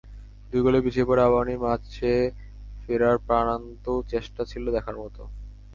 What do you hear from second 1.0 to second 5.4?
পড়ে আবাহনীর ম্যাচে ফেরার প্রাণান্ত চেষ্টা ছিল দেখার মতো।